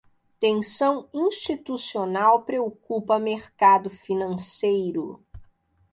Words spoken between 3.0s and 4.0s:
mercado